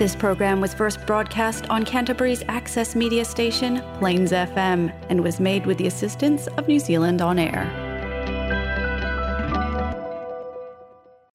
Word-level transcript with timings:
This 0.00 0.16
program 0.16 0.62
was 0.64 0.72
first 0.72 0.96
broadcast 1.06 1.68
on 1.68 1.84
Canterbury's 1.84 2.40
access 2.48 2.96
media 2.96 3.20
station, 3.22 3.82
Plains 4.00 4.32
FM, 4.32 4.88
and 5.12 5.20
was 5.22 5.36
made 5.38 5.66
with 5.68 5.76
the 5.76 5.88
assistance 5.92 6.46
of 6.56 6.64
New 6.66 6.80
Zealand 6.80 7.20
On 7.20 7.36
Air. 7.38 7.64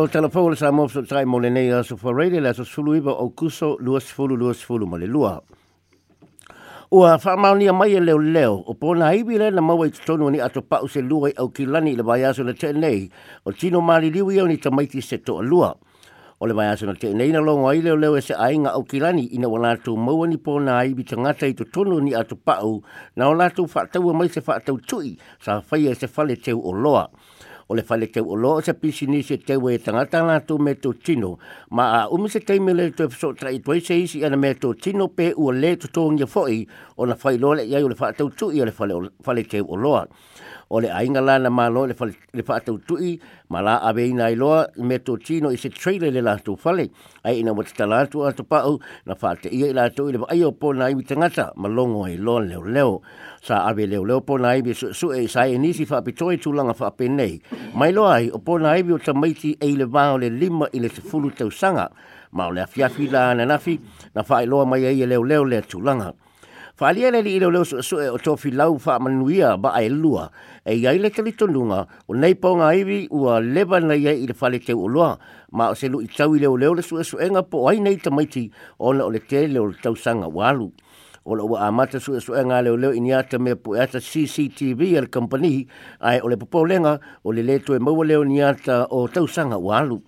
O 0.01 0.07
tala 0.09 0.29
pau 0.33 0.49
le 0.49 0.55
sa 0.57 0.71
mofso 0.73 1.03
tai 1.05 1.25
mo 1.29 1.37
le 1.43 1.51
nei 1.53 1.69
a 1.69 1.83
fa 1.85 2.09
rei 2.19 2.31
le 2.33 2.49
aso 2.49 2.65
suluiba 2.71 3.13
o 3.25 3.29
kuso 3.43 3.75
luas 3.77 4.09
fulu 4.15 4.33
luas 4.35 4.65
fulu 4.65 4.87
mo 4.89 4.97
le 4.97 5.05
lua. 5.15 5.35
Ua 6.89 7.19
whamaunia 7.23 7.69
mai 7.71 7.93
e 7.93 7.99
leo 8.01 8.17
leo, 8.17 8.55
o 8.65 8.73
pōna 8.73 9.13
iwi 9.13 9.37
le 9.43 9.51
na 9.53 9.61
maua 9.61 9.85
i 9.85 9.93
tonu 9.93 10.31
ni 10.31 10.41
ato 10.41 10.63
pau 10.65 10.87
se 10.89 11.01
lua 11.05 11.29
i 11.29 11.37
au 11.37 11.51
kilani 11.53 11.93
le 11.97 12.01
baiaso 12.03 12.41
le 12.43 12.55
tenei, 12.57 13.11
o 13.45 13.51
tino 13.53 13.79
mali 13.81 14.09
liwi 14.09 14.39
au 14.41 14.47
ni 14.49 14.57
tamaiti 14.57 15.01
se 15.03 15.21
toa 15.21 15.41
lua. 15.43 15.45
Lua. 15.53 15.75
O 16.45 16.47
le 16.47 16.53
mai 16.53 16.67
asuna 16.69 16.93
te 16.93 17.09
nei 17.09 17.31
na 17.33 17.39
longa 17.41 17.71
i 17.73 17.81
leo 17.81 17.95
leo 17.97 18.15
e 18.17 18.21
se 18.21 18.35
ainga 18.37 18.69
au 18.77 18.83
kilani 18.85 19.23
i 19.33 19.37
na 19.41 19.47
wanatu 19.49 19.95
maua 19.97 20.27
ni 20.29 20.37
pōna 20.37 20.75
ai 20.77 20.91
bi 20.93 21.01
te 21.01 21.17
ngata 21.17 21.47
i 21.49 21.55
tu 21.57 21.65
tono 21.73 21.97
ni 21.99 22.13
atu 22.13 22.37
pau 22.37 22.83
na 23.17 23.29
wanatu 23.31 23.65
whaatau 23.65 24.11
e 24.11 24.13
mai 24.13 24.29
se 24.29 24.43
whaatau 24.45 24.77
tui 24.77 25.17
sa 25.41 25.57
whai 25.71 25.87
e 25.89 25.95
se 25.97 26.05
whale 26.05 26.35
teu 26.37 26.61
o 26.61 26.69
loa. 26.71 27.07
O 27.69 27.73
le 27.73 27.81
whale 27.89 28.05
teu 28.13 28.29
o 28.29 28.37
loa 28.37 28.59
o 28.61 28.61
se 28.61 28.75
pisi 28.77 29.07
ni 29.09 29.23
se 29.25 29.39
teu 29.41 29.65
e 29.73 29.77
tangata 29.81 30.21
ngatu 30.27 30.59
me 30.61 30.75
tu 30.75 30.93
tino 30.93 31.39
ma 31.73 31.89
a 32.01 32.09
umi 32.13 32.29
se 32.29 32.39
teime 32.45 32.75
le 32.77 32.91
tu 32.93 33.09
e 33.09 33.09
fso 33.09 33.33
tra 33.33 33.49
i 33.49 33.57
tuai 33.59 33.81
se 33.81 33.97
isi 34.03 34.21
ana 34.23 34.37
me 34.37 34.53
tu 34.53 34.75
tino 34.75 35.07
pe 35.07 35.31
ua 35.33 35.49
le 35.51 35.73
tu 35.81 35.87
tōngia 35.89 36.29
fōi 36.29 36.61
o 37.01 37.09
na 37.09 37.17
whai 37.23 37.37
lole 37.41 37.65
iai 37.65 37.81
o 37.81 37.89
le 37.89 37.97
whaatau 37.97 38.29
tui 38.37 38.61
o 38.61 38.65
le 38.69 38.73
whale 38.77 38.93
o 38.93 38.99
loa. 39.01 39.09
O 39.09 39.09
le 39.09 39.23
whale 39.33 39.49
teu 39.49 39.65
o 39.65 39.75
loa. 39.75 40.05
o 40.69 40.81
le 40.81 40.89
ainga 40.91 41.21
la 41.21 41.37
na 41.39 41.49
malo 41.49 41.85
le, 41.85 41.95
le 42.33 42.41
whaatautui 42.47 43.19
ma 43.49 43.61
la 43.61 43.75
ave 43.77 44.07
ina 44.09 44.29
i 44.31 44.35
loa 44.35 44.67
me 44.77 44.97
to 44.99 45.17
tino 45.17 45.51
i 45.53 45.57
se 45.57 45.69
trailer 45.69 46.11
le 46.11 46.21
lātou 46.25 46.57
fale 46.57 46.87
ai 47.23 47.39
ina 47.43 47.53
wata 47.53 47.73
talātou 47.83 48.25
ato 48.25 48.43
pāu 48.43 48.79
na 49.05 49.13
fa 49.15 49.35
ia 49.51 49.69
i 49.69 49.73
lātou 49.77 50.09
i 50.09 50.15
le 50.17 50.23
ai 50.33 50.41
o 50.47 50.51
pōna 50.51 50.89
iwi 50.91 51.05
tangata 51.05 51.51
ma 51.55 51.69
longo 51.69 52.07
e 52.07 52.15
loa 52.17 52.41
leo 52.41 52.63
leo 52.63 52.95
sa 53.45 53.63
awe 53.69 53.85
leo 53.85 54.03
leo 54.05 54.19
pōna 54.25 54.55
iwi 54.57 54.73
su, 54.73 54.89
su 54.93 55.11
e 55.13 55.27
sa 55.27 55.45
e 55.47 55.57
nisi 55.57 55.85
whapitoe 55.89 56.39
tūlanga 56.41 56.73
whape 56.79 57.05
nei 57.09 57.37
mai 57.75 57.91
loa 57.93 58.15
ai 58.17 58.31
o 58.33 58.41
pōna 58.41 58.73
iwi 58.81 58.97
o 58.97 58.99
tamaiti 58.99 59.55
e 59.61 59.71
le 59.77 59.85
va 59.85 60.09
o 60.13 60.17
le 60.17 60.29
lima 60.29 60.69
i 60.73 60.81
le 60.81 60.89
se 60.89 61.01
fulu 61.05 61.29
tausanga 61.31 61.89
ma 62.33 62.49
o 62.49 62.51
le 62.57 62.65
afiafi 62.65 63.11
la 63.13 63.29
na 63.33 63.45
nafi 63.45 63.77
na 64.15 64.25
whaeloa 64.27 64.65
mai 64.65 64.85
ai 64.85 65.01
e 65.01 65.05
leo 65.05 65.21
leo 65.23 65.43
le 65.45 65.61
tūlanga 65.61 66.13
Fa 66.77 66.91
le 66.91 67.07
ilo 67.07 67.51
leo 67.51 67.63
su 67.63 67.81
su 67.81 67.99
e 68.01 68.09
o 68.09 68.17
tofi 68.17 68.51
lau 68.51 68.77
fa 68.77 68.99
manuia 68.99 69.55
ba 69.57 69.71
ai 69.71 69.87
lua. 69.89 70.29
E 70.61 70.73
iai 70.75 70.99
le 70.99 71.09
tali 71.09 71.31
tonunga 71.33 71.87
o 72.07 72.13
nei 72.13 72.35
pao 72.35 72.57
ngā 72.57 72.75
iwi 72.75 73.07
ua 73.11 73.39
leba 73.39 73.79
na 73.79 73.95
iai 73.95 74.23
i 74.23 74.27
le 74.27 74.33
fale 74.33 74.59
teo 74.59 74.83
o 74.83 75.17
Ma 75.55 75.69
o 75.69 75.73
se 75.73 75.87
lu 75.87 76.01
i 76.01 76.07
tau 76.07 76.35
i 76.35 76.39
leo 76.39 76.57
leo 76.57 76.73
le 76.73 76.81
su 76.81 76.97
e 76.99 77.03
su 77.05 77.17
e 77.17 77.29
po 77.49 77.69
ai 77.69 77.79
nei 77.79 77.95
tamaiti 77.95 78.51
o 78.79 78.91
na 78.91 79.05
o 79.05 79.09
le 79.09 79.19
te 79.19 79.47
leo 79.47 79.67
le 79.67 79.77
tau 79.81 79.95
sanga 79.95 80.27
walu. 80.27 80.73
O 81.23 81.35
la 81.35 81.43
ua 81.43 81.65
amata 81.67 81.97
su 81.97 82.13
e 82.13 82.19
su 82.19 82.33
e 82.33 82.43
ngā 82.43 82.61
leo 82.63 82.75
leo 82.75 82.91
iniata 82.91 83.39
mea 83.39 83.55
po 83.55 83.75
eata 83.79 84.01
CCTV 84.01 84.81
e 84.97 84.99
le 84.99 85.07
kampani 85.07 85.65
ai 86.01 86.19
o 86.19 86.27
le 86.27 86.35
popolenga 86.35 86.99
o 87.23 87.31
le 87.31 87.41
leto 87.41 87.73
e 87.73 87.79
maua 87.79 88.03
leo 88.03 88.23
niata 88.25 88.87
o 88.91 89.07
tau 89.07 89.25
sanga 89.27 89.55
walu 89.55 90.03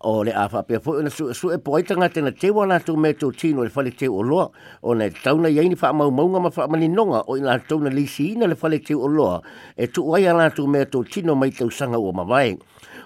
o 0.00 0.22
le 0.24 0.30
a 0.32 0.46
fa 0.48 0.62
pe 0.62 0.78
fo 0.78 1.00
na 1.02 1.10
su 1.10 1.32
su 1.34 1.50
e 1.50 1.58
poita 1.58 1.96
nga 1.98 2.08
tena 2.08 2.30
te 2.30 2.50
wala 2.50 2.78
tu 2.80 2.96
me 2.96 3.12
tu 3.14 3.32
tino 3.32 3.62
le 3.64 3.70
fale 3.70 3.90
te 3.90 4.06
o 4.08 4.22
lo 4.22 4.52
o 4.82 4.94
na 4.94 5.08
tau 5.24 5.38
na 5.40 5.48
yaini 5.50 5.76
fa 5.76 5.92
ma 5.92 6.10
ma 6.10 6.22
nga 6.22 6.38
ma 6.40 6.50
fa 6.50 6.68
ma 6.68 6.78
ni 6.78 6.86
nonga 6.88 7.26
o 7.26 7.34
ina 7.36 7.58
tau 7.58 7.78
na 7.82 7.90
lisi 7.90 8.32
ina 8.34 8.46
le 8.46 8.54
fale 8.54 8.78
te 8.78 8.94
o 8.94 9.06
lo 9.08 9.42
e 9.76 9.86
tu 9.88 10.04
wai 10.06 10.26
ala 10.28 10.50
tu 10.50 10.66
me 10.66 10.84
tu 10.86 11.02
tino 11.04 11.34
mai 11.34 11.50
tau 11.50 11.70
sanga 11.70 11.98
o 11.98 12.12
ma 12.12 12.22
vai 12.22 12.54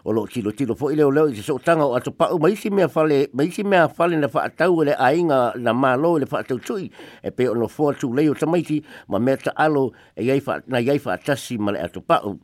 o 0.04 0.12
lo 0.12 0.26
tilo 0.26 0.52
tilo 0.52 0.74
fo 0.76 0.90
ile 0.92 1.04
o 1.04 1.10
leo 1.10 1.28
i 1.32 1.34
se 1.34 1.42
so 1.42 1.56
tanga 1.58 1.84
o 1.88 1.94
atu 1.96 2.12
pa 2.12 2.28
u 2.34 2.38
maisi 2.38 2.68
mea 2.70 2.88
fale 2.88 3.28
maisi 3.32 3.64
mea 3.64 3.88
fale 3.88 4.16
na 4.20 4.28
fa 4.28 4.44
atau 4.50 4.82
e 4.84 4.92
le 4.92 4.92
ai 4.94 5.22
nga 5.24 5.52
na 5.56 5.72
ma 5.72 5.96
lo 5.96 6.16
e 6.18 6.20
le 6.20 6.26
fa 6.26 6.44
atau 6.44 6.60
tui 6.60 6.92
e 7.24 7.30
pe 7.30 7.48
o 7.48 7.54
no 7.54 7.68
fo 7.72 7.92
tu 7.92 8.12
leo 8.12 8.34
tamaiti 8.34 8.84
ma 9.08 9.16
me 9.18 9.36
ta 9.36 9.52
alo 9.56 9.92
e 10.16 10.24
yai 10.28 10.40
fa 10.40 10.60
na 10.68 10.76
yai 10.78 10.98
fa 11.00 11.12
atasi 11.16 11.56
ma 11.56 11.72
le 11.72 11.80
atu 11.80 12.04
pa 12.04 12.20
u 12.26 12.36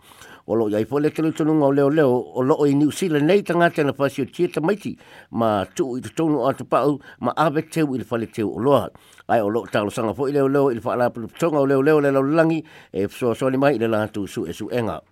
o 0.48 0.56
lo 0.56 0.64
iai 0.72 0.86
fole 0.88 1.10
ke 1.12 1.20
lutu 1.22 1.44
o 1.44 1.70
leo 1.70 1.91
leo 1.92 2.09
o 2.09 2.41
lo 2.42 2.64
i 2.64 2.72
New 2.75 2.91
Zealand 2.91 3.26
nei 3.28 3.42
tanga 3.42 3.69
tena 3.70 3.92
pasi 3.92 4.22
o 4.25 4.25
tia 4.25 4.48
tamaiti 4.48 4.97
ma 5.31 5.64
tu 5.76 5.97
i 5.97 6.00
tu 6.00 6.09
tono 6.16 6.48
atu 6.48 6.64
pau 6.64 6.97
ma 7.20 7.32
ave 7.36 7.62
teu 7.69 7.92
i 7.94 7.98
le 8.00 8.04
fale 8.04 8.25
teu 8.32 8.48
o 8.48 8.58
loa 8.58 8.88
ai 9.28 9.41
o 9.44 9.48
lo 9.53 9.66
talo 9.70 9.91
sanga 9.92 10.14
fo 10.16 10.25
i 10.26 10.32
leo 10.32 10.48
leo 10.48 10.70
i 10.72 10.81
le 10.81 10.81
whaala 10.81 11.10
putonga 11.12 11.58
o 11.60 11.66
leo 11.69 11.82
leo 11.84 12.00
le 12.00 12.08
lau 12.10 12.22
langi 12.25 12.64
e 12.92 13.04
so 13.12 13.34
so 13.37 13.48
ni 13.50 13.58
mai 13.60 13.76
i 13.76 13.78
le 13.78 13.87
lantu 13.88 14.25
su 14.26 14.47
e 14.48 14.53
su 14.56 14.69
enga 14.72 15.03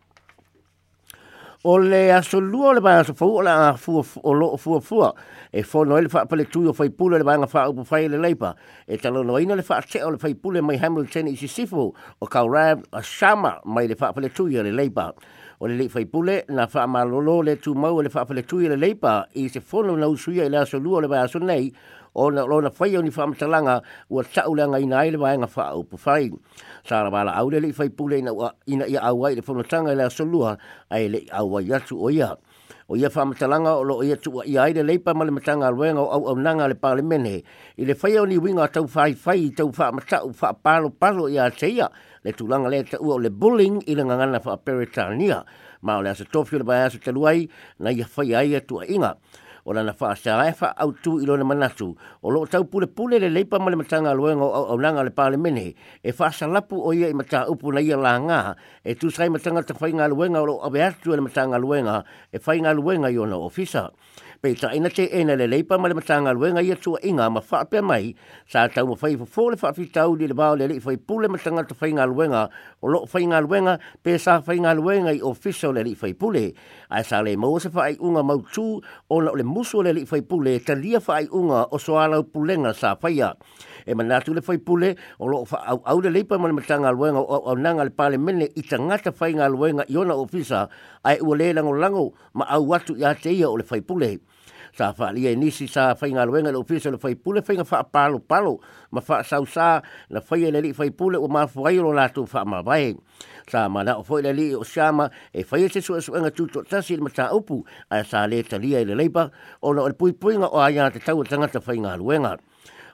O 1.68 1.78
le 1.80 2.12
aso 2.12 2.38
lua 2.40 2.74
le 2.74 2.78
vai 2.80 2.94
aso 2.94 3.12
fau 3.12 3.40
le 3.42 3.50
a 3.50 3.74
fua 3.76 4.04
o 4.22 4.32
lo 4.32 4.56
fua 4.56 4.80
fua. 4.80 5.12
E 5.52 5.64
fo 5.64 5.82
no 5.84 5.98
le 6.00 6.08
fa 6.08 6.22
pa 6.24 6.36
le 6.36 6.44
tui 6.46 6.66
o 6.68 6.72
fai 6.72 6.90
pule 6.90 7.18
le 7.18 7.24
vai 7.24 7.42
fa 7.48 7.66
upu 7.68 7.82
fai 7.84 8.06
le 8.08 8.18
leipa. 8.18 8.54
E 8.86 8.96
talo 9.02 9.24
no 9.24 9.36
ina 9.36 9.56
le 9.56 9.62
fa 9.64 9.80
te 9.82 9.98
o 10.04 10.10
le 10.10 10.16
fai 10.18 10.34
pule 10.36 10.62
mai 10.62 10.76
Hamilton 10.78 11.26
i 11.26 11.34
si 11.34 11.48
sifu 11.48 11.90
o 12.22 12.26
kaurab 12.26 12.84
a 12.92 13.02
shama 13.02 13.58
mai 13.64 13.88
le 13.88 13.96
fa 13.96 14.12
pa 14.12 14.20
le 14.20 14.28
tui 14.30 14.56
o 14.56 14.62
le 14.62 14.70
leipa. 14.70 15.10
O 15.58 15.66
le 15.66 15.74
le 15.74 15.88
fai 15.88 16.04
pule 16.06 16.44
na 16.50 16.68
fa 16.68 16.86
ma 16.86 17.02
lo 17.02 17.42
le 17.42 17.56
tu 17.58 17.74
mau 17.74 18.00
le 18.00 18.10
fa 18.10 18.24
pa 18.24 18.34
le 18.34 18.42
tui 18.44 18.68
le 18.68 18.76
leipa 18.76 19.26
i 19.34 19.48
se 19.48 19.58
fo 19.58 19.82
no 19.82 19.96
na 19.96 20.06
usuia 20.06 20.46
i 20.46 20.48
le 20.48 20.62
aso 20.62 20.78
lua 20.78 21.00
le 21.02 21.08
vai 21.08 21.18
aso 21.24 21.38
nei 21.38 21.72
ona 22.16 22.44
ona 22.44 22.70
fai 22.70 22.96
ni 23.02 23.10
fa 23.10 23.26
matalanga 23.28 23.76
ua 24.14 24.22
taulanga 24.36 24.80
ina 24.84 24.96
ai 25.02 25.10
le 25.14 25.18
vaenga 25.24 25.46
fa 25.54 25.62
au 25.76 25.82
po 25.90 25.96
fai 26.04 26.24
sara 26.88 27.10
bala 27.14 27.30
au 27.40 27.46
le 27.52 27.72
fai 27.78 27.88
pule 27.96 28.18
ina 28.18 28.32
ina 28.72 28.84
ia 28.94 29.00
au 29.10 29.26
ai 29.26 29.34
le 29.36 29.42
fono 29.46 29.62
tanga 29.70 29.92
le 29.98 30.04
solua 30.16 30.56
ai 30.94 31.04
le 31.12 31.20
au 31.40 31.56
ai 31.58 31.68
atu 31.76 31.94
o 32.00 32.08
ia 32.18 32.30
o 32.90 32.94
ia 33.00 33.08
fa 33.14 33.22
matalanga 33.30 33.72
o 33.76 33.82
lo 33.88 33.94
ia 34.08 34.16
tu 34.16 34.30
ia 34.46 34.62
ai 34.64 34.72
le 34.76 34.82
leipa 34.88 35.12
male 35.18 35.30
matanga 35.30 35.68
luenga 35.76 36.00
o 36.00 36.08
au 36.16 36.22
au 36.32 36.38
nanga 36.44 36.66
le 36.70 36.74
parlemene 36.74 37.34
i 37.76 37.84
le 37.88 37.94
fai 37.94 38.16
ni 38.28 38.36
winga 38.44 38.66
tau 38.68 38.86
fai 38.94 39.12
fai 39.24 39.50
tau 39.58 39.68
fa 39.78 39.92
mata 39.92 40.18
fa 40.40 40.54
palo 40.64 40.88
palo 41.00 41.28
ia 41.28 41.50
seia 41.60 41.90
le 42.24 42.32
tulanga 42.32 42.68
le 42.72 42.80
tau 42.90 43.12
o 43.12 43.18
le 43.18 43.28
bullying 43.30 43.76
i 43.86 43.92
le 43.98 44.02
ngangana 44.08 44.40
fa 44.44 44.56
peritania 44.56 45.44
ma 45.84 45.98
o 45.98 46.02
le 46.02 46.10
asa 46.10 46.24
tofi 46.24 46.56
le 46.58 46.64
baia 46.64 46.88
sa 46.90 46.96
taluai 46.98 47.44
na 47.78 47.90
ia 47.92 48.06
fai 48.14 48.32
ai 48.40 48.56
atu 48.56 48.80
inga 48.94 49.12
o 49.66 49.72
lana 49.74 49.92
faa 49.98 50.14
sa 50.14 50.38
ae 50.46 50.54
faa 50.54 50.70
au 50.82 50.92
tu 50.94 51.18
ilo 51.20 51.34
na 51.36 51.44
manatu 51.44 51.88
o 52.22 52.30
lo 52.30 52.46
tau 52.46 52.64
pule 52.70 52.86
pule 52.86 53.18
le 53.18 53.28
leipa 53.28 53.58
male 53.58 53.76
matanga 53.76 54.14
luenga 54.14 54.44
o 54.44 54.70
au 54.72 54.76
nanga 54.80 55.02
le 55.06 55.10
pale 55.10 55.36
mene 55.36 55.66
e 56.02 56.10
faa 56.12 56.30
sa 56.30 56.46
lapu 56.46 56.78
o 56.78 56.94
ia 56.94 57.10
i 57.10 57.14
mata 57.14 57.42
upu 57.50 57.74
na 57.74 57.82
ia 57.82 57.96
la 57.98 58.14
ngā 58.26 58.40
e 58.88 58.94
tu 58.94 59.10
sai 59.10 59.28
matanga 59.28 59.66
ta 59.66 59.74
whainga 59.80 60.06
luenga 60.08 60.38
o 60.40 60.46
lo 60.46 60.54
abeatu 60.66 61.12
e 61.12 61.18
matanga 61.20 61.58
luenga 61.58 62.04
e 62.30 62.38
whainga 62.38 62.70
luenga 62.72 63.10
i 63.10 63.18
ona 63.18 63.36
ofisa 63.42 63.90
pe 64.46 64.54
ta 64.60 64.68
ina 64.78 64.88
te 64.94 65.08
ena 65.20 65.34
le 65.34 65.48
leipa 65.50 65.74
ma 65.78 65.88
le 65.90 65.94
matanga 65.98 66.30
lue 66.36 66.52
ngai 66.54 66.68
atu 66.74 66.92
inga 67.10 67.26
ma 67.34 67.40
fa 67.48 67.58
mai 67.88 68.06
sa 68.50 68.60
ta 68.74 68.80
mo 68.88 68.94
fai 69.02 69.14
fo 69.34 69.42
le 69.50 69.56
fa 69.62 69.68
fi 69.76 69.84
tau 69.96 70.10
le 70.20 70.34
bao 70.40 70.54
le 70.58 70.64
le 70.70 70.78
fai 70.84 70.96
pule 71.06 71.26
matanga 71.34 71.62
te 71.68 71.74
fai 71.80 71.90
ngal 71.98 72.10
wenga 72.18 72.42
o 72.78 72.86
lo 72.92 73.00
fai 73.12 73.24
ngal 73.30 73.44
wenga 73.52 73.74
pe 74.04 74.12
sa 74.24 74.32
fai 74.46 74.56
ngal 74.64 74.78
wenga 74.86 75.10
i 75.10 75.18
official 75.32 75.72
le 75.76 75.82
le 75.88 75.94
fai 76.00 76.12
pule 76.20 76.46
ai 76.94 77.02
sa 77.08 77.16
le 77.26 77.32
mo 77.42 77.48
se 77.64 77.68
fai 77.76 77.92
unga 78.06 78.22
mau 78.30 78.38
tu 78.54 78.66
o 79.10 79.16
le 79.38 79.42
musu 79.54 79.76
le 79.84 79.90
le 79.98 80.04
fai 80.10 80.22
pule 80.30 80.52
te 80.66 80.74
lia 80.82 81.00
fai 81.08 81.24
unga 81.38 81.60
o 81.66 81.76
soala 81.86 82.22
pulenga 82.32 82.70
sa 82.80 82.90
fai 83.00 83.18
e 83.86 83.94
manatu 83.94 84.34
le 84.34 84.42
fai 84.42 84.58
pule 84.58 84.96
o 85.18 85.26
lo 85.28 85.44
fa 85.44 85.58
au, 85.70 85.80
au 85.86 86.00
le 86.00 86.10
leipa 86.10 86.38
mana 86.38 86.52
matanga 86.52 86.90
luenga 86.90 87.20
o 87.22 87.38
au 87.50 87.56
nanga 87.56 87.84
le 87.84 87.90
pale 87.90 88.18
mene 88.18 88.48
i 88.58 88.62
tangata 88.62 89.12
fai 89.12 89.32
ngā 89.38 89.46
luenga 89.52 89.86
i 89.88 89.96
ona 89.96 90.14
ofisa 90.18 90.66
ai 91.06 91.20
e 91.20 91.22
ua 91.22 91.36
le 91.38 91.52
lango 91.54 91.72
lango 91.78 92.06
ma 92.34 92.44
au 92.50 92.66
watu 92.68 92.96
i 92.98 93.04
ate 93.06 93.30
ia 93.30 93.46
o 93.48 93.56
le 93.56 93.62
fai 93.62 93.80
pule 93.80 94.18
sa 94.76 94.90
fa 94.92 95.12
lia 95.14 95.30
e 95.30 95.36
nisi 95.38 95.68
sa 95.70 95.94
fai 95.96 96.10
ngā 96.12 96.24
luenga 96.28 96.50
le 96.52 96.58
ofisa 96.58 96.90
le 96.90 96.98
fai 96.98 97.14
pule 97.14 97.40
fai 97.46 97.60
ngā 97.62 97.64
fa 97.64 97.84
palo 97.86 98.18
palo 98.18 98.56
ma 98.90 99.00
fa 99.00 99.22
sau 99.24 99.46
sa 99.46 99.78
na 100.10 100.20
fai 100.20 100.42
e 100.50 100.50
le 100.52 100.60
li 100.66 100.72
fai 100.74 100.90
pule 100.90 101.16
o 101.16 101.30
mafuai 101.30 101.78
lo 101.78 101.94
latu 101.96 102.26
fa 102.28 102.42
ma 102.44 102.60
vai 102.66 102.90
sa 103.46 103.68
mana 103.72 103.94
o 103.96 104.02
foi 104.02 104.20
le 104.26 104.32
li 104.34 104.48
o 104.58 104.64
siama 104.66 105.06
e 105.32 105.46
fai 105.46 105.62
e 105.64 105.70
se 105.70 105.80
su 105.80 105.94
suenga 106.00 106.30
tuto 106.34 106.62
tasi 106.66 106.96
le 106.98 107.06
mata 107.06 107.30
upu 107.34 107.62
a 107.88 108.02
sa 108.04 108.26
le 108.26 108.42
talia 108.42 108.82
i 108.82 108.82
e 108.82 108.88
le 108.90 108.98
leipa 108.98 109.30
o 109.62 109.72
na 109.72 109.86
o 109.86 109.88
le 109.88 109.94
pui 109.94 110.12
puinga 110.12 110.50
o 110.50 110.58
aia 110.60 110.90
te 110.90 110.98
tau 110.98 111.22
tangata 111.22 111.60
fai 111.62 111.78
ngā 111.78 111.94
luenga. 111.96 112.34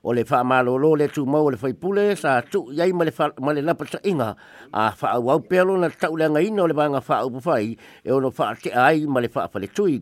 o 0.04 0.12
le 0.12 0.24
fa 0.24 0.40
malolo 0.44 0.94
le 0.96 1.08
tu 1.08 1.22
mau 1.24 1.48
le 1.50 1.56
fai 1.56 1.72
pule 1.74 2.16
sa 2.16 2.40
tū 2.42 2.62
iai 2.74 2.92
ma 2.92 3.04
le 3.04 3.12
male 3.38 3.62
na 3.62 3.72
inga 4.04 4.36
a 4.72 4.90
fa 4.92 5.12
au 5.16 5.30
au 5.30 5.38
pelo 5.40 5.76
na 5.78 5.88
tau 5.90 6.16
le 6.16 6.26
ngai 6.28 6.50
no 6.52 6.66
le 6.66 6.74
banga 6.74 7.00
fa 7.00 7.22
au 7.22 7.30
pufai 7.30 7.76
e 8.04 8.10
ono 8.12 8.30
fa 8.30 8.54
te 8.62 8.70
ai 8.86 9.06
male 9.06 9.28
fa 9.28 9.46
fa 9.52 9.58
le 9.62 9.68
tui 9.68 10.00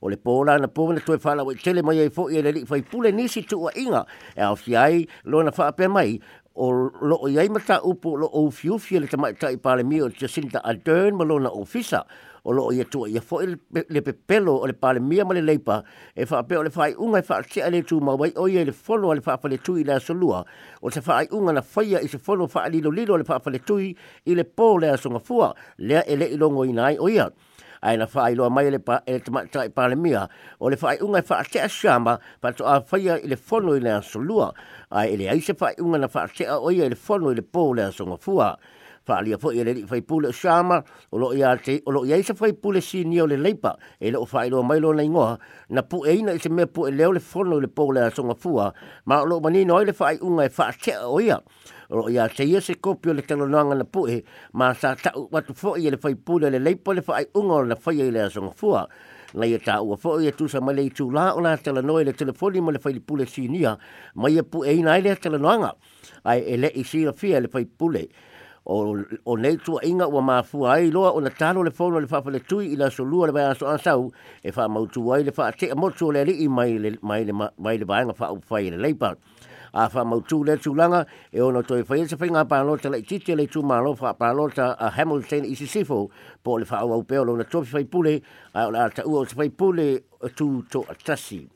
o 0.00 0.08
le 0.08 0.16
pola 0.16 0.56
na 0.58 0.66
pola 0.68 1.00
tu 1.04 1.12
e 1.12 1.18
fa 1.20 1.34
la 1.36 1.42
wai 1.44 1.54
tele 1.64 1.82
mai 1.84 2.00
e 2.00 2.08
fo 2.16 2.30
e 2.32 2.40
le 2.44 2.50
li 2.56 2.64
fai 2.64 2.82
pule 2.82 3.12
nisi 3.12 3.44
tu 3.44 3.58
inga 3.82 4.02
e 4.36 4.40
au 4.40 4.56
fiai 4.56 5.04
lo 5.30 5.42
na 5.44 5.50
fa 5.56 5.68
ape 5.68 5.84
mai 5.94 6.16
o 6.54 6.72
lo 6.92 7.16
o 7.24 7.28
yai 7.28 7.48
mata 7.48 7.80
upo 7.82 8.16
lo 8.16 8.28
o 8.32 8.50
fiu 8.50 8.76
fiu 8.78 9.00
le 9.00 9.06
tamai 9.06 9.32
tai 9.34 9.56
pale 9.56 9.84
mio 9.84 10.08
te 10.10 10.28
sinta 10.28 10.60
a 10.62 10.74
dern 10.74 11.16
malo 11.16 11.38
na 11.38 11.48
ofisa 11.48 12.04
o 12.44 12.52
lo 12.52 12.66
o 12.68 12.72
ia 12.72 12.84
tua 12.84 13.08
ia 13.08 13.20
fo 13.22 13.40
il 13.40 13.56
le 13.88 14.00
pepelo 14.02 14.52
o 14.60 14.66
le 14.66 14.74
pale 14.76 15.00
mia 15.00 15.24
male 15.24 15.40
leipa 15.40 15.82
e 16.14 16.26
fa 16.26 16.42
pe 16.44 16.56
o 16.56 16.62
le 16.62 16.68
fai 16.70 16.92
unga 16.98 17.18
e 17.18 17.22
fa 17.22 17.42
se 17.48 17.62
ale 17.62 17.82
tu 17.82 18.00
ma 18.00 18.12
wai 18.12 18.32
o 18.36 18.48
ia 18.48 18.64
le 18.64 18.72
folo 18.72 19.08
o 19.08 19.12
le 19.14 19.20
fa 19.22 19.38
fa 19.38 19.48
le 19.48 19.58
tui 19.58 19.82
la 19.84 19.98
solua 20.00 20.44
o 20.82 20.90
se 20.90 21.00
fai 21.00 21.26
unga 21.32 21.52
na 21.52 21.62
faia 21.62 22.00
i 22.02 22.08
se 22.08 22.18
folo 22.18 22.46
fa 22.46 22.62
alilo 22.68 22.90
lilo 22.90 23.16
le 23.16 23.24
fa 23.24 23.38
fa 23.40 23.48
le 23.50 23.58
tui 23.64 23.96
i 24.26 24.34
le 24.36 24.44
po 24.44 24.76
le 24.76 24.90
asunga 24.92 25.18
fua 25.18 25.54
lea 25.78 26.04
ele 26.04 26.26
ilongo 26.28 26.64
inai 26.64 26.98
o 27.00 27.08
ia 27.08 27.30
ai 27.82 27.96
na 27.96 28.06
whaai 28.06 28.34
loa 28.36 28.50
mai 28.50 28.70
le 28.70 28.78
pa, 28.86 28.96
e 29.06 29.14
te 29.24 29.30
mata 29.34 29.64
i 29.66 29.70
pāle 29.78 29.96
mia, 29.98 30.26
o 30.60 30.70
le 30.70 30.78
whaai 30.82 31.00
unga 31.04 31.22
fa 31.22 31.34
e 31.34 31.38
whaatea 31.42 31.68
siama, 31.68 32.14
pa 32.40 32.52
to 32.56 32.64
a 32.66 32.78
whaia 32.80 33.18
i 33.18 33.26
le 33.32 33.36
fono 33.36 33.74
i 33.78 33.82
le 33.82 33.92
asolua, 33.98 34.52
ai 34.90 35.10
e 35.14 35.16
le 35.16 35.28
aise 35.34 35.52
whaai 35.60 35.74
unga 35.82 35.98
na 36.06 36.12
whaatea 36.14 36.58
oia 36.58 36.86
i 36.86 36.92
le 36.94 36.98
fono 37.06 37.30
i 37.34 37.38
le 37.38 37.42
pō 37.42 37.66
le 37.76 37.88
asonga 37.90 38.18
fua 38.22 38.52
whaalia 39.08 39.38
po 39.38 39.50
i 39.52 39.62
le 39.66 39.72
li 39.74 39.82
whaipule 39.84 40.28
o 40.28 40.32
Sama, 40.32 40.82
o 41.10 41.18
lo 41.18 41.32
ia, 41.34 41.54
te, 41.56 41.80
o 41.86 41.90
lo 41.90 42.04
ia 42.06 42.16
isa 42.18 42.34
whaipule 42.38 42.80
sini 42.80 43.20
o 43.22 43.26
le 43.26 43.36
leipa, 43.36 43.74
e 44.00 44.10
le 44.10 44.18
o 44.18 44.26
mai 44.32 44.50
mailo 44.50 44.94
na 44.94 45.02
ingoa, 45.02 45.38
na 45.70 45.82
pu 45.82 46.04
e 46.06 46.16
ina 46.18 46.32
i 46.32 46.38
se 46.38 46.48
mea 46.48 46.66
pu 46.66 46.86
e 46.86 46.90
leo 46.90 47.12
le 47.12 47.20
whono 47.20 47.60
le 47.60 47.66
pōle 47.66 48.02
a 48.06 48.10
songa 48.14 48.34
fua, 48.34 48.72
ma 49.06 49.20
o 49.22 49.26
lo 49.26 49.40
manino 49.40 49.76
ai 49.76 49.86
le 49.86 49.92
whaai 49.98 50.18
unga 50.22 50.44
e 50.44 50.48
whaatea 50.56 51.06
o 51.08 51.20
ia, 51.20 51.40
o 51.90 52.08
ia 52.08 52.28
se 52.28 52.44
ia 52.44 52.60
se 52.60 52.74
kopi 52.76 53.10
o 53.10 53.12
le 53.12 53.22
talanoanga 53.22 53.74
na 53.74 53.84
pue, 53.84 54.22
ma 54.52 54.72
sa 54.74 54.94
tau 54.96 55.28
watu 55.32 55.54
fo 55.54 55.74
i 55.76 55.90
le 55.90 55.98
whaipule 56.02 56.50
le 56.50 56.58
leipa 56.58 56.94
le 56.94 57.02
fa 57.02 57.18
unga 57.34 57.62
na 57.66 57.74
whaia 57.76 58.04
i 58.04 58.08
e 58.08 58.10
le 58.12 58.24
a 58.26 58.30
songa 58.30 58.52
fua, 58.54 58.86
na 59.34 59.46
ia 59.48 59.56
tā 59.64 59.78
ua 59.80 59.96
fōi 59.96 60.26
e 60.28 60.32
tūsa 60.36 60.60
e 60.60 60.60
mai 60.60 60.74
le 60.76 60.82
i 60.84 60.90
tū 60.92 61.06
la 61.08 61.30
o 61.32 61.40
nā 61.40 61.54
talanoe 61.56 62.02
le 62.04 62.12
telefoni 62.12 62.60
ma 62.60 62.70
le 62.74 62.78
failipule 62.84 63.24
sinia, 63.26 63.78
mai 64.20 64.36
e 64.36 64.42
pu 64.44 64.60
e 64.68 64.74
ai 64.84 65.00
le 65.02 65.14
talanoanga, 65.16 65.70
ae 66.28 66.42
e 66.52 66.56
le 66.60 66.68
i 66.68 66.84
le 66.84 67.48
whaipule, 67.54 68.06
o, 68.64 68.96
o 69.24 69.36
nei 69.36 69.56
tua 69.64 69.80
inga 69.84 70.06
ua 70.06 70.20
mafua 70.22 70.72
ai 70.74 70.90
loa 70.90 71.10
ona 71.12 71.30
talo 71.30 71.62
le 71.62 71.70
fono 71.70 71.98
le 71.98 72.06
whapale 72.06 72.40
tui 72.40 72.72
i 72.72 72.76
la 72.76 72.90
solua 72.90 73.26
le 73.26 73.32
baya 73.32 73.54
so 73.54 73.66
ansau 73.66 74.10
e 74.42 74.52
wha 74.56 74.68
mautu 74.68 75.12
ai 75.12 75.22
le 75.24 75.32
fa 75.32 75.50
te 75.52 75.70
a 75.70 75.74
motu 75.74 76.12
le 76.12 76.24
li 76.24 76.44
i 76.44 76.48
mai 76.48 76.78
le, 76.78 76.96
mai 77.02 77.24
le, 77.24 77.32
mai 77.32 77.78
le 77.78 77.84
baanga 77.84 78.12
wha 78.18 78.32
uwhai 78.32 78.70
le 78.70 78.76
leipa. 78.76 79.14
A 79.74 79.88
wha 79.92 80.04
mautu 80.04 80.44
le 80.44 80.56
tūlanga 80.56 81.04
e 81.32 81.40
ono 81.40 81.62
toi 81.62 81.82
whaia 81.82 82.06
se 82.08 82.14
whainga 82.16 82.44
pālota 82.44 82.90
le 82.92 83.00
tite 83.02 83.34
le 83.36 83.46
tūmalo 83.48 83.96
wha 83.98 84.12
pālota 84.14 84.76
a 84.78 84.90
Hamilton 84.94 85.44
i 85.48 85.54
Sisifo 85.56 86.04
po 86.42 86.58
le 86.58 86.64
wha 86.70 86.78
au 86.80 86.92
au 86.92 87.02
peo 87.02 87.24
lona 87.24 87.44
topi 87.44 87.72
whaipule 87.74 88.22
a 88.54 88.66
ona 88.68 88.88
ta 88.90 89.02
ua 89.06 89.20
o 89.20 89.24
se 89.24 89.34
whaipule 89.34 90.02
tu 90.36 90.62
to 90.70 90.84
atasi. 90.88 91.48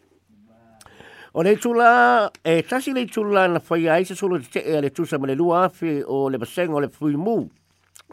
O 1.38 1.42
le 1.42 1.54
tula, 1.58 2.32
e 2.42 2.62
tasi 2.62 2.94
le 2.94 3.04
tula 3.04 3.46
na 3.46 3.60
whai 3.68 3.86
ai 3.90 4.04
se 4.06 4.14
solo 4.14 4.38
te 4.40 4.46
tee 4.54 4.80
le 4.80 4.88
tusa 4.90 5.18
ma 5.18 5.26
le 5.26 5.34
lua 5.36 5.66
afi 5.68 6.02
o 6.02 6.30
le 6.30 6.38
baseng 6.38 6.72
o 6.72 6.80
le 6.80 6.88
fui 6.88 7.12
mu 7.14 7.44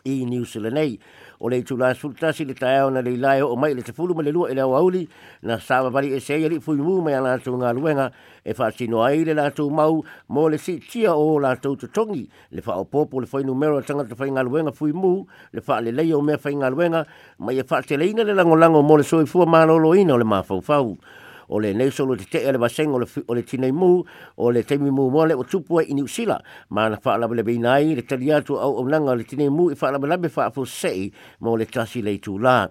i 0.04 0.26
New 0.26 0.44
Zealand 0.44 0.76
ei. 0.78 1.00
O 1.40 1.48
le 1.48 1.64
tula 1.64 1.94
sul 1.96 2.16
tasi 2.18 2.44
le 2.44 2.54
tae 2.54 2.90
na 2.92 3.00
le 3.00 3.16
lai 3.16 3.40
o 3.40 3.56
mai 3.56 3.74
le 3.74 3.82
te 3.82 3.94
fulu 3.94 4.14
ma 4.14 4.22
le 4.24 4.32
lua 4.34 4.50
e 4.52 4.56
le 4.56 4.60
au 4.64 4.76
auli 4.76 5.08
na 5.42 5.58
sawa 5.58 5.90
bari 5.90 6.12
e 6.12 6.20
seia 6.20 6.50
le 6.50 6.60
fui 6.60 6.76
mu 6.76 7.00
mai 7.00 7.16
ana 7.16 7.40
tu 7.40 7.56
ngā 7.56 7.72
luenga 7.72 8.12
e 8.44 8.52
wha 8.58 8.68
sino 8.76 9.00
ai 9.08 9.24
le 9.24 9.34
la 9.40 9.50
tu 9.52 9.70
mau 9.72 10.04
mo 10.28 10.50
le 10.50 10.58
si 10.58 10.82
tia 10.82 11.16
o 11.16 11.40
la 11.40 11.56
tu 11.56 11.78
tutongi 11.80 12.28
le 12.52 12.60
wha 12.66 12.76
o 12.76 12.84
popo 12.84 13.22
le 13.22 13.28
whai 13.32 13.46
numero 13.46 13.80
tanga 13.88 14.04
te 14.04 14.20
whai 14.20 14.36
ngā 14.36 14.44
luenga 14.44 14.76
fui 14.76 14.92
mu 14.92 15.24
le 15.56 15.64
wha 15.66 15.80
le 15.80 15.96
leia 15.96 16.20
o 16.20 16.22
mea 16.22 16.36
whai 16.44 16.56
ngā 16.60 16.70
luenga 16.76 17.06
mai 17.40 17.56
e 17.58 17.64
wha 17.72 17.80
te 17.88 17.96
leina 17.96 18.28
le 18.28 18.34
lango 18.36 18.60
lango 18.60 18.84
mo 18.84 18.98
le 19.00 19.04
soifua 19.04 19.48
mālolo 19.48 19.96
ina 19.96 20.12
o 20.12 20.20
le 20.20 20.28
mā 20.28 20.44
fau 20.44 20.60
fau. 20.60 20.98
o 21.50 21.60
le 21.60 21.74
nei 21.74 21.92
solo 21.92 22.16
te 22.16 22.26
te 22.30 22.40
ele 22.48 22.58
baseng 22.58 22.94
o 22.94 23.00
le 23.02 23.08
o 23.28 23.34
le 23.34 23.44
tine 23.44 23.72
mu 23.72 24.04
o 24.38 24.50
le 24.52 24.64
temi 24.64 24.90
mu 24.92 25.10
mo 25.12 25.26
le 25.26 25.34
o 25.36 25.44
tupu 25.44 25.82
i 25.82 25.94
New 25.94 26.08
Zealand 26.08 26.42
ma 26.70 26.88
na 26.90 26.98
fa 26.98 27.18
la 27.18 27.28
le 27.28 27.44
binai 27.44 27.96
le 27.96 28.04
tali 28.04 28.32
atu 28.32 28.56
au 28.58 28.78
au 28.80 28.86
nanga 28.88 29.16
le 29.16 29.24
tine 29.24 29.50
mu 29.50 29.72
i 29.72 29.76
fa 29.76 29.92
la 29.92 29.98
la 30.00 30.18
fa 30.30 30.50
fo 30.52 30.64
sei 30.66 31.12
mo 31.40 31.56
le 31.56 31.66
tasi 31.66 32.02
le 32.02 32.18
tu 32.20 32.38
la 32.38 32.68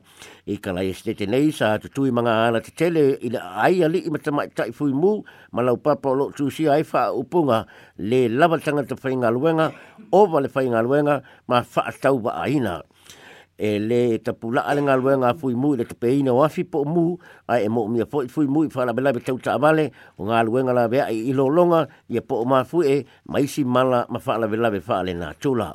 i 0.47 0.57
kala 0.59 0.83
e, 0.85 0.91
e 0.91 0.93
ste 0.93 1.15
te 1.15 1.27
nei 1.27 1.51
sa 1.51 1.79
tu 1.79 1.89
tui 1.89 2.11
manga 2.11 2.47
ala 2.49 2.61
te 2.61 2.73
tele 2.75 3.19
i 3.21 3.29
le 3.31 3.39
ai 3.39 3.83
ali 3.85 4.07
i 4.07 4.11
mata 4.11 4.33
mai 4.33 4.49
tai 4.53 4.73
fui 4.73 4.93
mu 4.93 5.21
ma 5.53 5.63
lau 5.63 5.77
papa 5.79 6.09
o 6.11 6.15
lo 6.15 6.31
tu 6.31 6.51
si 6.51 6.67
ai 6.69 6.85
fa 6.85 7.13
upunga 7.13 7.67
le 7.99 8.29
lava 8.29 8.59
tanga 8.59 8.83
te 8.85 8.95
whainga 9.03 9.31
luenga 9.31 9.73
o 10.13 10.27
vale 10.27 10.49
whainga 10.55 10.83
luenga 10.83 11.23
ma 11.49 11.63
fa 11.63 11.91
tau 12.01 12.19
ba 12.21 12.37
aina 12.43 12.83
e 13.59 13.77
le 13.79 14.19
tapula 14.25 14.65
ale 14.67 14.81
ngā 14.83 14.95
luenga 14.97 15.35
fui 15.39 15.55
mui 15.55 15.77
le 15.77 15.85
tepeina 15.85 16.33
o 16.33 16.41
afi 16.45 16.65
po 16.65 16.85
mu 16.89 17.17
a 17.47 17.59
e 17.61 17.69
mo 17.69 17.87
mia 17.89 18.07
fo 18.07 18.23
fui 18.29 18.47
mui 18.47 18.71
fa 18.71 18.85
la 18.85 18.93
bela 18.95 19.13
tau 19.13 19.37
ta 19.39 19.59
vale 19.61 19.91
o 20.17 20.25
ngā 20.25 20.41
luenga 20.47 20.73
la 20.73 20.87
vea 20.89 21.11
i 21.13 21.33
lolonga 21.37 21.87
i 22.09 22.21
po 22.21 22.45
ma 22.45 22.63
fui 22.65 22.87
e 22.89 23.07
maisi 23.29 23.65
mala 23.65 24.07
ma 24.09 24.19
fa 24.19 24.39
la 24.39 24.49
bela 24.49 24.71
be 24.71 24.81
fa 24.81 25.03
le 25.03 25.13
na 25.15 25.33
tula 25.39 25.73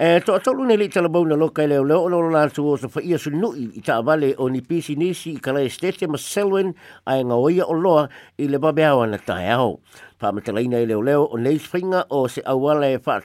E 0.00 0.20
to 0.24 0.36
tolu 0.38 0.62
ne 0.62 0.76
lita 0.78 1.00
la 1.02 1.08
bauna 1.10 1.34
loka 1.34 1.62
e 1.66 1.66
leo 1.66 1.82
leo 1.82 2.04
ono 2.06 2.20
la 2.30 2.46
tu 2.54 2.62
o 2.70 2.76
sa 2.78 2.86
faia 2.86 3.18
su 3.18 3.30
nui 3.34 3.72
i 3.74 3.80
ta 3.82 3.98
vale 4.00 4.30
o 4.38 4.46
ni 4.48 4.60
pisi 4.62 4.94
nisi 4.94 5.32
i 5.34 5.40
kala 5.42 5.58
estete 5.58 6.06
ma 6.06 6.14
selwen 6.16 6.70
a 7.02 7.16
nga 7.18 7.34
oia 7.34 7.64
o 7.66 7.72
loa 7.74 8.06
i 8.38 8.46
le 8.46 8.60
babeawa 8.62 9.08
na 9.10 9.18
tae 9.18 9.50
aho. 9.50 9.80
Pa 10.14 10.30
matalaina 10.30 10.78
i 10.78 10.86
e 10.86 10.86
leo 10.86 11.02
leo 11.02 11.26
o 11.26 11.34
neis 11.36 11.66
finga 11.66 12.06
o 12.14 12.28
se 12.30 12.38
awala 12.46 12.94
fa 13.02 13.18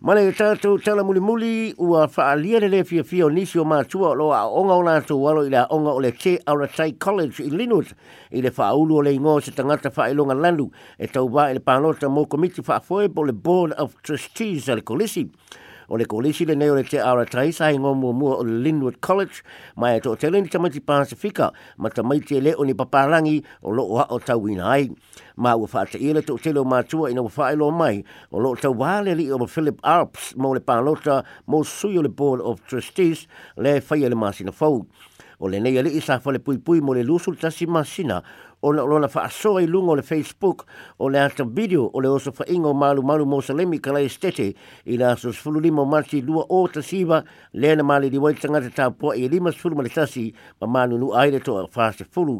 Mane 0.00 0.22
ke 0.24 0.32
tātou 0.36 0.80
tala 0.80 1.02
muli 1.04 1.20
muli 1.20 1.74
ua 1.76 2.06
wha 2.16 2.28
lia 2.40 2.56
le 2.64 2.78
fia 2.88 3.02
fia 3.04 3.26
o 3.26 3.28
nisi 3.32 3.58
o 3.60 3.66
mātua 3.68 4.14
o 4.14 4.14
loa 4.16 4.38
a 4.38 4.46
onga 4.48 4.78
o 4.80 4.86
nātou 4.86 5.20
walo 5.20 5.42
i 5.44 5.50
la 5.52 5.66
onga 5.76 5.92
o 5.92 6.00
le 6.00 6.08
Te 6.22 6.38
Aratai 6.48 6.94
College 6.98 7.44
i 7.44 7.50
Linwood 7.52 7.92
i 8.32 8.40
le 8.40 8.48
wha 8.56 8.70
ulu 8.80 8.96
o 8.96 9.02
le 9.04 9.12
ingo 9.12 9.34
se 9.44 9.52
tangata 9.52 9.92
wha 9.92 10.08
ilonga 10.08 10.32
longa 10.38 10.46
landu 10.48 10.70
e 10.96 11.06
tau 11.12 11.28
wā 11.28 11.50
i 11.52 11.58
le 11.58 11.60
pānota 11.60 12.08
mō 12.16 12.24
komiti 12.32 12.64
wha 12.66 12.80
foe 12.80 13.10
po 13.12 13.28
le 13.28 13.36
Board 13.36 13.76
of 13.76 13.92
Trustees 14.02 14.70
al 14.72 14.80
le 14.80 14.88
kolisi 14.92 15.26
o 15.90 15.96
le 15.98 16.04
koalisi 16.06 16.44
le 16.46 16.54
nei 16.54 16.70
o 16.70 16.74
le 16.78 16.84
te 16.86 16.98
ara 17.02 17.26
tai 17.26 17.50
sa 17.52 17.70
ingo 17.74 17.92
mua 17.94 18.36
o 18.38 18.44
le 18.44 18.58
Linwood 18.62 19.00
College 19.00 19.42
mai 19.76 19.96
ato 19.98 20.12
e 20.12 20.12
o 20.12 20.16
tele 20.16 20.40
ni 20.40 20.48
tamati 20.48 20.78
Pasifika 20.80 21.50
ma 21.78 21.88
tamaiti 21.90 22.36
e 22.38 22.54
o 22.56 22.62
ni 22.64 22.74
paparangi 22.74 23.42
o 23.62 23.70
loo 23.74 23.96
ha 23.98 24.06
o 24.10 24.18
tau 24.18 24.48
ina 24.48 24.70
ai. 24.70 24.90
Ma 25.36 25.56
ua 25.56 25.66
whaata 25.72 25.96
i 25.98 26.12
le 26.12 26.20
to 26.22 26.36
tele 26.38 26.60
o 26.60 26.64
mātua 26.64 27.10
ina 27.10 27.22
ua 27.22 27.28
whaelo 27.34 27.70
mai 27.74 28.04
o 28.30 28.38
loo 28.38 28.54
tau 28.54 28.72
wale 28.76 29.14
li 29.16 29.30
o 29.32 29.38
Philip 29.46 29.80
Arps 29.82 30.36
mo 30.36 30.52
le 30.54 30.60
pālota 30.60 31.24
mo 31.46 31.64
sui 31.64 31.98
o 31.98 32.02
le 32.02 32.08
Board 32.08 32.40
of 32.42 32.62
Trustees 32.68 33.26
le 33.56 33.80
whaia 33.82 34.06
e 34.06 34.10
le 34.12 34.16
masina 34.16 34.52
fau 34.52 34.86
o 35.40 35.48
le 35.48 35.58
nei 35.58 35.78
ali 35.80 35.96
isa 35.96 36.18
fa 36.20 36.32
le 36.34 36.38
pui 36.44 36.58
pui 36.60 36.80
mo 36.84 36.92
le 36.92 37.02
lusul 37.02 37.36
tasi 37.40 37.64
masina 37.66 38.20
o 38.60 38.72
le 38.76 38.84
lona 38.84 39.08
fa 39.08 39.22
aso 39.24 39.58
i 39.58 39.64
lungo 39.66 39.94
le 39.96 40.02
facebook 40.04 40.66
o 40.98 41.08
le 41.08 41.18
ata 41.20 41.44
video 41.48 41.86
o 41.96 42.00
le 42.04 42.08
oso 42.12 42.30
fa 42.30 42.44
ingo 42.52 42.74
malu 42.76 43.00
malu 43.02 43.24
mo 43.24 43.40
salemi 43.40 43.80
kala 43.80 44.02
estete 44.04 44.50
i 44.84 44.98
la 45.00 45.12
aso 45.14 45.32
sfulu 45.32 45.58
limo 45.64 45.86
marci 45.88 46.20
lua 46.20 46.44
o 46.52 46.68
tasiva 46.68 47.24
le 47.54 47.74
na 47.74 47.82
mali 47.82 48.10
di 48.12 48.18
wai 48.20 48.34
tanga 48.36 48.60
te 48.60 48.68
tapua 48.68 49.16
i 49.16 49.28
lima 49.32 49.50
sfulu 49.50 49.76
ma 49.76 49.82
le 49.82 49.88
tasi 49.88 50.28
ma 50.60 50.66
manu 50.66 50.98
nu 51.00 51.14
aile 51.16 51.40
to 51.40 51.56
a 51.56 51.64
fa 51.72 51.88
se 51.92 52.04
fulu 52.04 52.36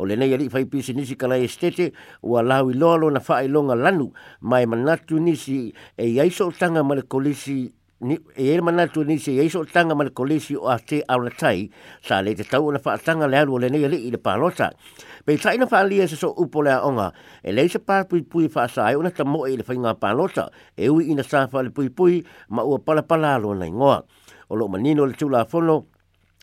o 0.00 0.06
le 0.08 0.16
nei 0.16 0.32
ali 0.32 0.48
pisi 0.64 0.94
nisi 0.96 1.16
kala 1.20 1.36
estete 1.36 1.92
ua 2.22 2.40
lawi 2.40 2.72
i 2.72 2.76
loa 2.80 2.96
lona 2.96 3.20
fa 3.20 3.44
i 3.44 3.48
longa 3.52 3.74
lanu 3.76 4.12
mai 4.40 4.64
manatu 4.64 5.20
nisi 5.20 5.74
e 5.94 6.08
iaiso 6.08 6.48
tanga 6.56 6.80
ma 6.82 6.96
kolisi 7.02 7.68
ni 8.00 8.18
e 8.34 8.60
mana 8.62 8.86
tu 8.88 9.04
ni 9.04 9.18
se 9.18 9.30
yeso 9.34 9.64
tanga 9.70 9.94
mal 9.94 10.08
kolisi 10.16 10.56
o 10.56 10.68
ate 10.72 11.02
au 11.06 11.28
tai 11.36 11.68
sa 12.00 12.22
le 12.24 12.32
te 12.34 12.44
tau 12.48 12.70
na 12.72 12.78
fa 12.80 12.96
tanga 12.96 13.28
le 13.28 13.36
alu 13.36 13.58
le 13.60 13.68
nei 13.68 13.84
le 13.92 13.96
i 14.00 14.08
le 14.10 14.16
palota 14.16 14.70
pe 15.26 15.36
tai 15.36 15.56
na 15.60 15.66
fa 15.68 15.82
li 15.84 16.00
e 16.00 16.06
se 16.08 16.16
so 16.16 16.30
upola 16.40 16.78
le 16.78 16.86
onga 16.88 17.08
e 17.44 17.52
le 17.52 17.68
se 17.68 17.78
pa 17.78 18.04
pui 18.08 18.22
pui 18.24 18.48
fa 18.48 18.68
sa 18.68 18.88
ai 18.88 18.94
una 18.96 19.10
tamo 19.10 19.44
e 19.44 19.52
le 19.56 19.62
fa 19.62 19.74
nga 19.76 19.92
palota 19.94 20.48
e 20.76 20.88
u 20.88 20.98
ina 21.00 21.22
sa 21.22 21.46
fa 21.46 21.60
le 21.60 21.70
pui 21.70 21.90
pui 21.90 22.24
ma 22.48 22.62
u 22.64 22.78
pala 22.80 23.02
pala 23.02 23.36
lo 23.36 23.52
na 23.52 23.68
ngoa 23.68 23.98
o 24.48 24.56
lo 24.56 24.68
manino 24.68 25.04
le 25.04 25.12
tula 25.12 25.44
fono 25.44 25.92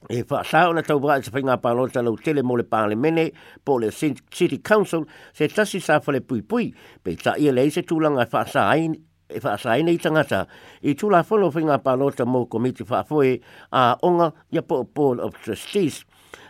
e 0.08 0.22
fa 0.30 0.44
sa 0.46 0.70
ona 0.70 0.84
tau 0.86 1.00
bra 1.02 1.18
se 1.26 1.34
fa 1.34 1.42
nga 1.42 1.58
palota 1.58 2.06
lo 2.06 2.14
tele 2.22 2.44
mo 2.46 2.54
le 2.56 2.70
pale 2.70 2.94
mene 2.94 3.32
po 3.66 3.80
le 3.82 3.90
city 3.90 4.62
council 4.62 5.10
se 5.34 5.50
tasi 5.50 5.82
sa 5.82 5.98
fa 6.00 6.12
le 6.14 6.22
pui 6.22 6.44
pui 6.46 6.70
pe 7.02 7.18
tai 7.18 7.50
e 7.50 7.52
le 7.52 7.66
se 7.74 7.82
tula 7.82 8.14
nga 8.14 8.30
fa 8.30 8.46
sa 8.46 8.70
ai 8.70 8.94
e 9.27 9.39
whaasai 9.43 9.84
nei 9.84 9.98
tangata 10.03 10.46
i 10.81 10.93
tula 11.00 11.19
whanowhinga 11.29 11.77
pālota 11.88 12.25
mō 12.34 12.41
komiti 12.53 12.86
whaafoe 12.88 13.34
a 13.72 13.81
onga 14.10 14.31
ia 14.55 14.62
po 14.63 14.79
o 14.81 14.86
Board 15.00 15.19
of 15.19 15.36
Trustees 15.43 16.03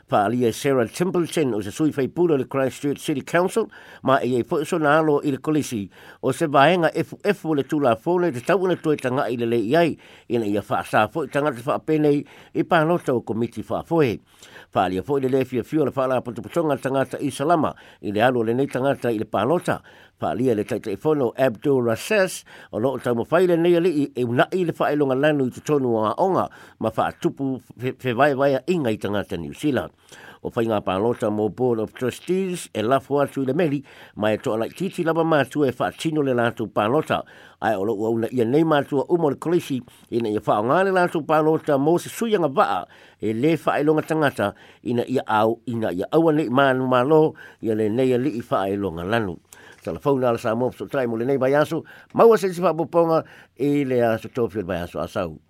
pa 0.08 0.24
alia 0.32 0.54
Sarah 0.56 0.88
Templeton 0.88 1.52
o 1.56 1.60
se 1.62 1.68
sui 1.72 1.92
fai 1.92 2.08
pula 2.08 2.38
le 2.40 2.48
Christchurch 2.48 2.96
City 3.00 3.20
Council 3.28 3.68
ma 4.08 4.20
e 4.24 4.38
e 4.40 4.44
poso 4.48 4.78
na 4.80 4.96
alo 5.04 5.20
i 5.22 5.32
le 5.36 5.40
kolisi 5.44 5.84
o 6.24 6.32
se 6.32 6.48
vaenga 6.48 6.88
efu 6.96 7.20
efu 7.22 7.52
le 7.56 7.64
tula 7.68 7.96
fone 8.00 8.32
te 8.32 8.40
tau 8.40 8.64
na 8.72 8.78
tue 8.80 8.96
tanga 8.96 9.28
i 9.28 9.36
le 9.36 9.44
le 9.46 9.60
iai 9.60 10.00
i 10.32 10.36
na 10.40 10.48
ia 10.48 10.62
faa 10.64 10.84
sa 10.88 11.08
foi 11.12 11.28
tanga 11.28 11.52
te 11.52 11.60
faa 11.60 11.80
penei 11.84 12.24
i 12.56 12.64
pa 12.64 12.86
nota 12.88 13.12
o 13.14 13.20
komiti 13.20 13.60
faa 13.64 13.84
foe 13.84 14.14
pa 14.72 14.86
alia 14.88 15.04
foi 15.04 15.20
le 15.28 15.28
lefia 15.28 15.64
fio 15.68 15.84
le 15.84 15.92
faa 15.92 16.08
la 16.08 16.22
potoputonga 16.24 16.80
tangata 16.80 17.20
i 17.20 17.28
salama 17.30 17.76
i 18.00 18.08
le 18.16 18.22
alo 18.24 18.48
le 18.48 18.54
nei 18.56 18.68
tangata 18.72 19.12
i 19.12 19.20
le 19.20 19.26
pa 19.28 19.44
nota 19.44 19.82
pa 20.18 20.32
alia 20.32 20.56
le 20.56 20.64
taita 20.64 20.88
e 20.90 20.96
fono 20.96 21.34
Abdul 21.36 21.84
Rassas 21.84 22.44
o 22.72 22.80
loo 22.80 22.96
tau 23.04 23.12
mawhaile 23.14 23.60
nei 23.60 23.76
ali 23.76 23.92
i 23.92 24.04
e 24.16 24.24
unai 24.24 24.64
le 24.72 24.72
faa 24.72 24.88
e 24.90 24.96
longa 24.96 25.16
lanu 25.20 25.46
i 25.52 25.52
te 25.52 25.62
o 25.68 26.00
a 26.06 26.16
onga 26.16 26.48
ma 26.80 26.90
faa 26.96 27.12
tupu 27.12 27.60
fe, 27.76 28.14
vai 28.16 28.32
vai 28.40 28.56
a 28.56 28.64
inga 28.72 28.88
i 28.90 28.96
tangata 28.98 29.36
New 29.36 29.52
Zealand. 29.54 29.92
o 30.46 30.51
whainga 30.56 30.77
pālota 30.88 31.30
mo 31.38 31.46
Board 31.60 31.80
of 31.84 31.94
Trustees 32.00 32.60
e 32.74 32.82
lafo 32.89 33.20
atu 33.24 33.42
le 33.46 33.54
meli 33.60 33.80
mai 34.22 34.34
e 34.36 34.38
toa 34.44 34.68
titi 34.77 35.04
lava 35.08 35.24
mātua 35.25 35.70
e 35.72 35.74
whaatino 35.80 36.24
le 36.27 36.36
lātou 36.38 36.70
pālota 36.75 37.18
ai 37.66 37.74
o 37.80 37.86
loo 37.89 38.06
auna 38.10 38.30
ia 38.39 38.46
nei 38.46 38.63
mātua 38.74 39.08
umo 39.16 39.32
le 39.34 39.36
kolisi 39.46 39.80
ina 40.20 40.30
ia 40.36 40.42
whaonga 40.46 40.77
le 40.88 40.94
lātou 40.98 41.25
pālota 41.30 41.80
mo 41.88 41.98
se 42.04 42.10
suianga 42.13 42.48
vaa 42.60 42.80
e 43.20 43.34
le 43.34 43.56
whaelonga 43.66 44.06
tangata 44.12 44.51
ina 44.94 45.06
ia 45.18 45.25
au 45.42 45.58
ina 45.74 45.92
ia 46.00 46.08
aua 46.18 46.34
nei 46.38 46.48
mānu 46.50 46.88
mālo 46.94 47.22
ia 47.62 47.75
le 47.75 47.89
nei 47.98 48.13
a 48.16 48.22
lii 48.22 48.46
whaelonga 48.51 49.04
lanu. 49.04 49.38
telefon 49.86 50.24
ala 50.25 50.38
sa 50.38 50.51
mō 50.58 50.70
so 50.77 50.86
trai 50.92 51.06
mo 51.08 51.16
le 51.18 51.25
nei 51.30 51.38
vai 51.42 51.54
aso 51.58 51.84
maua 52.13 52.38
se 52.38 52.54
si 52.54 52.62
whapoponga 52.62 53.24
e 53.56 53.84
le 53.88 54.04
aso 54.04 54.27
tōpio 54.30 54.62
le 54.62 54.70
vai 54.70 54.82
aso 54.86 55.00
asau. 55.01 55.47